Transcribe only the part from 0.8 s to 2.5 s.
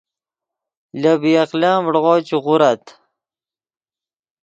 لے بی عقلن ڤڑغو چے